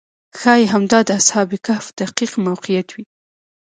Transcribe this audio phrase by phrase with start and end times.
[0.39, 3.03] ښایي همدا د اصحاب کهف دقیق موقعیت وي.